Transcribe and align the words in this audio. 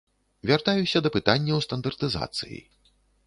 Вяртаюся 0.49 1.01
да 1.07 1.11
пытанняў 1.17 1.61
стандартызацыі. 1.67 2.59